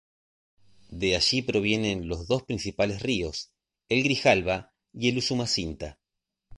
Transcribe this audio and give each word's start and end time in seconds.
De 0.89 1.15
allí 1.15 1.43
provienen 1.43 2.07
los 2.07 2.25
dos 2.27 2.41
principales 2.41 3.03
ríos, 3.03 3.51
el 3.87 4.01
Grijalva 4.01 4.73
y 4.93 5.09
el 5.09 5.19
Usumacinta. 5.19 5.99